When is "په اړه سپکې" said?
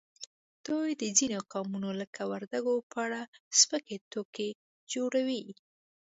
2.89-3.97